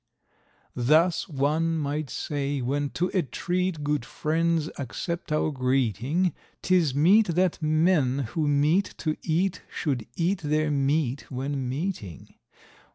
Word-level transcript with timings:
Thus, 0.75 1.29
one 1.29 1.77
might 1.77 2.09
say, 2.09 2.59
when 2.59 2.89
to 2.97 3.09
a 3.13 3.21
treat 3.21 3.83
good 3.83 4.03
friends 4.03 4.67
accept 4.79 5.31
our 5.31 5.51
greeting, 5.51 6.33
'Tis 6.63 6.95
meet 6.95 7.27
that 7.35 7.61
men 7.61 8.25
who 8.33 8.47
meet 8.47 8.95
to 8.97 9.15
eat 9.21 9.61
should 9.71 10.07
eat 10.15 10.41
their 10.41 10.71
meat 10.71 11.29
when 11.29 11.69
meeting. 11.69 12.33